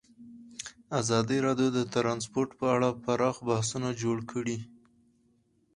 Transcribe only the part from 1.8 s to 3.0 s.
ترانسپورټ په اړه